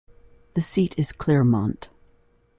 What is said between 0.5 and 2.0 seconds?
The seat is Clermont.